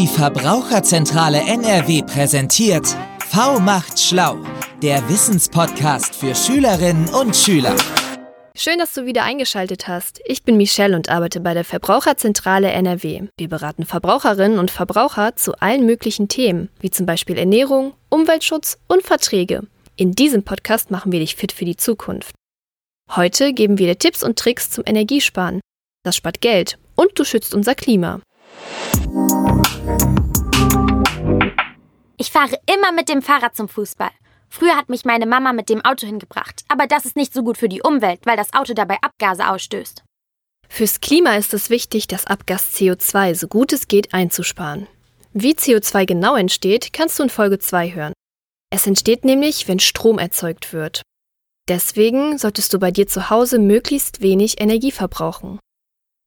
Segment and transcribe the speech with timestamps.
[0.00, 2.86] Die Verbraucherzentrale NRW präsentiert
[3.28, 4.38] V macht schlau,
[4.80, 7.76] der Wissenspodcast für Schülerinnen und Schüler.
[8.56, 10.22] Schön, dass du wieder eingeschaltet hast.
[10.24, 13.24] Ich bin Michelle und arbeite bei der Verbraucherzentrale NRW.
[13.36, 19.02] Wir beraten Verbraucherinnen und Verbraucher zu allen möglichen Themen, wie zum Beispiel Ernährung, Umweltschutz und
[19.02, 19.64] Verträge.
[19.96, 22.34] In diesem Podcast machen wir dich fit für die Zukunft.
[23.14, 25.60] Heute geben wir dir Tipps und Tricks zum Energiesparen.
[26.04, 28.22] Das spart Geld und du schützt unser Klima.
[32.16, 34.10] Ich fahre immer mit dem Fahrrad zum Fußball.
[34.48, 37.56] Früher hat mich meine Mama mit dem Auto hingebracht, aber das ist nicht so gut
[37.56, 40.02] für die Umwelt, weil das Auto dabei Abgase ausstößt.
[40.68, 44.86] Fürs Klima ist es wichtig, das Abgas CO2 so gut es geht einzusparen.
[45.32, 48.12] Wie CO2 genau entsteht, kannst du in Folge 2 hören.
[48.72, 51.02] Es entsteht nämlich, wenn Strom erzeugt wird.
[51.68, 55.58] Deswegen solltest du bei dir zu Hause möglichst wenig Energie verbrauchen.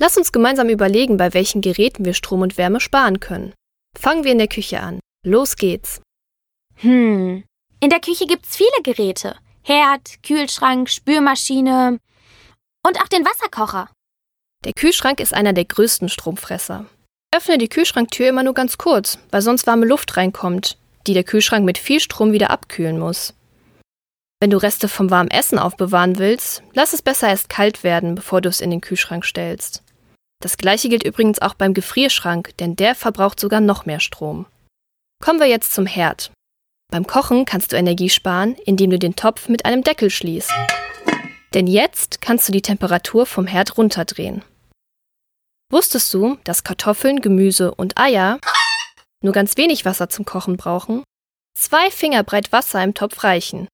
[0.00, 3.52] Lass uns gemeinsam überlegen, bei welchen Geräten wir Strom und Wärme sparen können.
[3.98, 4.98] Fangen wir in der Küche an.
[5.26, 6.00] Los geht's.
[6.76, 7.44] Hm.
[7.80, 9.36] In der Küche gibt's viele Geräte.
[9.62, 11.98] Herd, Kühlschrank, Spülmaschine
[12.82, 13.90] und auch den Wasserkocher.
[14.64, 16.86] Der Kühlschrank ist einer der größten Stromfresser.
[17.34, 21.66] Öffne die Kühlschranktür immer nur ganz kurz, weil sonst warme Luft reinkommt, die der Kühlschrank
[21.66, 23.34] mit viel Strom wieder abkühlen muss.
[24.40, 28.40] Wenn du Reste vom warmen Essen aufbewahren willst, lass es besser erst kalt werden, bevor
[28.40, 29.82] du es in den Kühlschrank stellst.
[30.42, 34.46] Das gleiche gilt übrigens auch beim Gefrierschrank, denn der verbraucht sogar noch mehr Strom.
[35.22, 36.32] Kommen wir jetzt zum Herd.
[36.90, 40.50] Beim Kochen kannst du Energie sparen, indem du den Topf mit einem Deckel schließt.
[41.52, 44.42] Denn jetzt kannst du die Temperatur vom Herd runterdrehen.
[45.70, 48.40] Wusstest du, dass Kartoffeln, Gemüse und Eier
[49.22, 51.04] nur ganz wenig Wasser zum Kochen brauchen?
[51.56, 53.68] Zwei Finger breit Wasser im Topf reichen.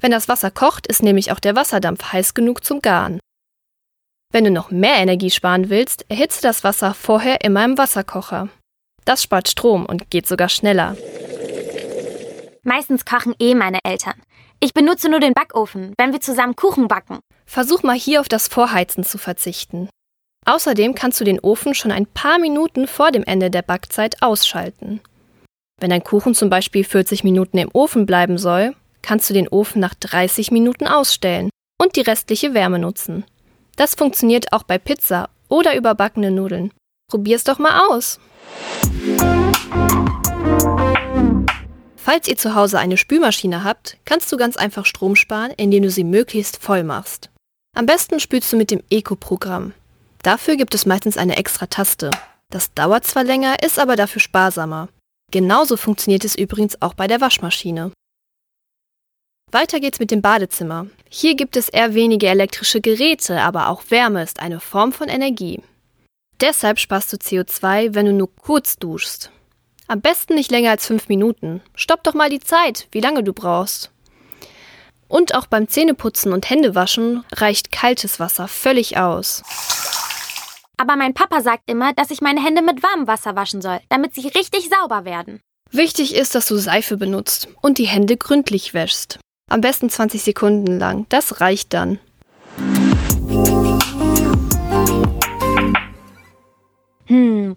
[0.00, 3.20] Wenn das Wasser kocht, ist nämlich auch der Wasserdampf heiß genug zum Garen.
[4.32, 8.48] Wenn du noch mehr Energie sparen willst, erhitze das Wasser vorher immer im Wasserkocher.
[9.04, 10.96] Das spart Strom und geht sogar schneller.
[12.62, 14.20] Meistens kochen eh meine Eltern.
[14.58, 17.20] Ich benutze nur den Backofen, wenn wir zusammen Kuchen backen.
[17.46, 19.88] Versuch mal hier auf das Vorheizen zu verzichten.
[20.44, 25.00] Außerdem kannst du den Ofen schon ein paar Minuten vor dem Ende der Backzeit ausschalten.
[25.80, 29.80] Wenn dein Kuchen zum Beispiel 40 Minuten im Ofen bleiben soll, kannst du den Ofen
[29.80, 31.50] nach 30 Minuten ausstellen
[31.80, 33.24] und die restliche Wärme nutzen.
[33.76, 36.72] Das funktioniert auch bei Pizza oder überbackene Nudeln.
[37.08, 38.18] Probier's doch mal aus.
[41.96, 45.90] Falls ihr zu Hause eine Spülmaschine habt, kannst du ganz einfach Strom sparen, indem du
[45.90, 47.30] sie möglichst voll machst.
[47.76, 49.74] Am besten spülst du mit dem Eco-Programm.
[50.22, 52.10] Dafür gibt es meistens eine extra Taste.
[52.50, 54.88] Das dauert zwar länger, ist aber dafür sparsamer.
[55.30, 57.92] Genauso funktioniert es übrigens auch bei der Waschmaschine.
[59.56, 60.88] Weiter geht's mit dem Badezimmer.
[61.08, 65.62] Hier gibt es eher wenige elektrische Geräte, aber auch Wärme ist eine Form von Energie.
[66.40, 69.30] Deshalb sparst du CO2, wenn du nur kurz duschst.
[69.86, 71.62] Am besten nicht länger als fünf Minuten.
[71.74, 73.92] Stopp doch mal die Zeit, wie lange du brauchst.
[75.08, 79.42] Und auch beim Zähneputzen und Händewaschen reicht kaltes Wasser völlig aus.
[80.76, 84.14] Aber mein Papa sagt immer, dass ich meine Hände mit warmem Wasser waschen soll, damit
[84.14, 85.40] sie richtig sauber werden.
[85.70, 89.18] Wichtig ist, dass du Seife benutzt und die Hände gründlich wäschst.
[89.48, 91.06] Am besten 20 Sekunden lang.
[91.08, 92.00] Das reicht dann.
[97.06, 97.54] Hm.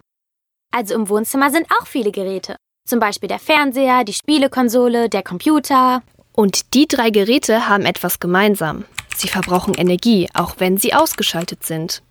[0.72, 2.54] Also im Wohnzimmer sind auch viele Geräte.
[2.88, 6.02] Zum Beispiel der Fernseher, die Spielekonsole, der Computer.
[6.32, 8.84] Und die drei Geräte haben etwas gemeinsam.
[9.16, 12.02] Sie verbrauchen Energie, auch wenn sie ausgeschaltet sind.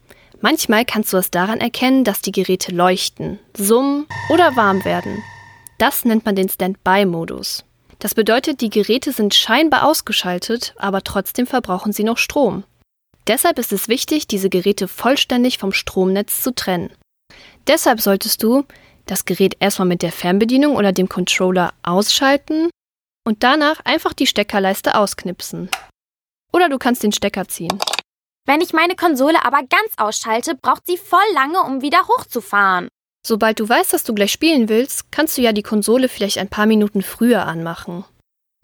[0.42, 5.24] Manchmal kannst du es daran erkennen, dass die Geräte leuchten, summen oder warm werden.
[5.78, 7.64] Das nennt man den Standby-Modus.
[8.00, 12.64] Das bedeutet, die Geräte sind scheinbar ausgeschaltet, aber trotzdem verbrauchen sie noch Strom.
[13.28, 16.92] Deshalb ist es wichtig, diese Geräte vollständig vom Stromnetz zu trennen.
[17.68, 18.66] Deshalb solltest du
[19.06, 22.70] das Gerät erstmal mit der Fernbedienung oder dem Controller ausschalten
[23.26, 25.70] und danach einfach die Steckerleiste ausknipsen.
[26.54, 27.80] Oder du kannst den Stecker ziehen.
[28.48, 32.88] Wenn ich meine Konsole aber ganz ausschalte, braucht sie voll lange, um wieder hochzufahren.
[33.30, 36.48] Sobald du weißt, dass du gleich spielen willst, kannst du ja die Konsole vielleicht ein
[36.48, 38.04] paar Minuten früher anmachen.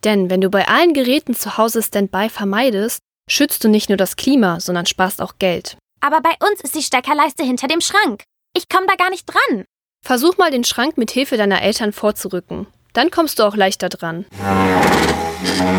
[0.04, 2.98] Denn wenn du bei allen Geräten zu Hause Standby vermeidest,
[3.30, 5.78] schützt du nicht nur das Klima, sondern sparst auch Geld.
[6.02, 8.24] Aber bei uns ist die Steckerleiste hinter dem Schrank.
[8.58, 9.66] Ich komme da gar nicht dran.
[10.04, 12.66] Versuch mal den Schrank mit Hilfe deiner Eltern vorzurücken.
[12.94, 14.26] Dann kommst du auch leichter dran.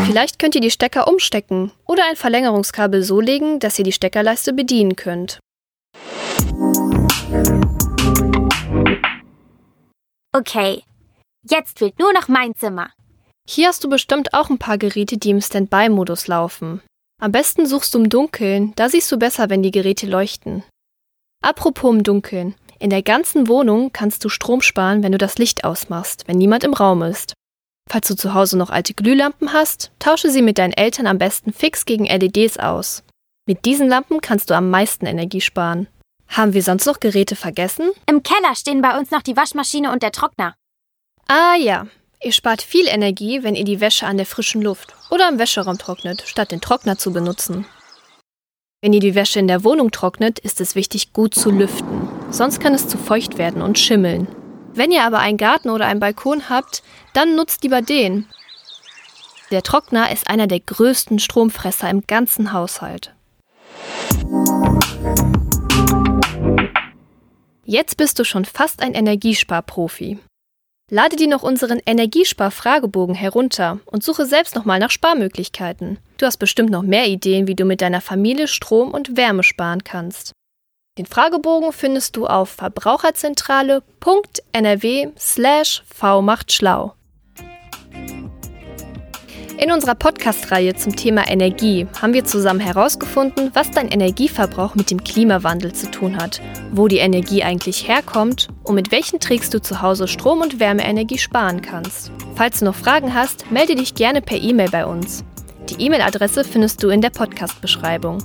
[0.05, 4.53] Vielleicht könnt ihr die Stecker umstecken oder ein Verlängerungskabel so legen, dass ihr die Steckerleiste
[4.53, 5.39] bedienen könnt.
[10.37, 10.83] Okay,
[11.49, 12.91] jetzt fehlt nur noch mein Zimmer.
[13.49, 16.83] Hier hast du bestimmt auch ein paar Geräte, die im Standby-Modus laufen.
[17.19, 20.63] Am besten suchst du im Dunkeln, da siehst du besser, wenn die Geräte leuchten.
[21.43, 22.53] Apropos im Dunkeln.
[22.77, 26.63] In der ganzen Wohnung kannst du Strom sparen, wenn du das Licht ausmachst, wenn niemand
[26.63, 27.33] im Raum ist.
[27.89, 31.51] Falls du zu Hause noch alte Glühlampen hast, tausche sie mit deinen Eltern am besten
[31.51, 33.01] fix gegen LEDs aus.
[33.47, 35.87] Mit diesen Lampen kannst du am meisten Energie sparen.
[36.29, 37.91] Haben wir sonst noch Geräte vergessen?
[38.05, 40.55] Im Keller stehen bei uns noch die Waschmaschine und der Trockner.
[41.27, 41.87] Ah ja,
[42.21, 45.77] ihr spart viel Energie, wenn ihr die Wäsche an der frischen Luft oder im Wäscheraum
[45.77, 47.65] trocknet, statt den Trockner zu benutzen.
[48.81, 52.07] Wenn ihr die Wäsche in der Wohnung trocknet, ist es wichtig, gut zu lüften.
[52.29, 54.27] Sonst kann es zu feucht werden und schimmeln.
[54.73, 56.83] Wenn ihr aber einen Garten oder einen Balkon habt,
[57.13, 58.27] dann nutzt lieber den.
[59.49, 63.15] Der Trockner ist einer der größten Stromfresser im ganzen Haushalt.
[67.69, 70.19] Jetzt bist du schon fast ein Energiesparprofi.
[70.89, 75.99] Lade dir noch unseren Energiespar-Fragebogen herunter und suche selbst nochmal nach Sparmöglichkeiten.
[76.17, 79.83] Du hast bestimmt noch mehr Ideen, wie du mit deiner Familie Strom und Wärme sparen
[79.83, 80.31] kannst.
[80.97, 86.93] Den Fragebogen findest du auf verbraucherzentrale.nrw slash v macht schlau.
[89.59, 95.03] In unserer Podcast-Reihe zum Thema Energie haben wir zusammen herausgefunden, was dein Energieverbrauch mit dem
[95.03, 96.39] Klimawandel zu tun hat,
[96.71, 101.17] wo die Energie eigentlich herkommt und mit welchen Tricks du zu Hause Strom- und Wärmeenergie
[101.17, 102.11] sparen kannst.
[102.35, 105.23] Falls du noch Fragen hast, melde dich gerne per E-Mail bei uns.
[105.69, 108.19] Die E-Mail-Adresse findest du in der Podcast-Beschreibung.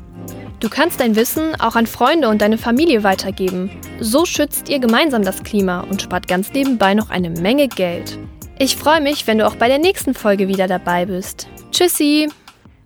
[0.60, 3.70] Du kannst dein Wissen auch an Freunde und deine Familie weitergeben.
[4.00, 8.18] So schützt ihr gemeinsam das Klima und spart ganz nebenbei noch eine Menge Geld.
[8.58, 11.48] Ich freue mich, wenn du auch bei der nächsten Folge wieder dabei bist.
[11.70, 12.28] Tschüssi!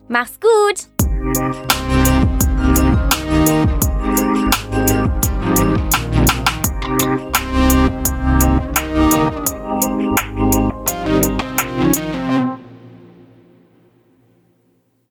[0.08, 0.88] Mach's gut!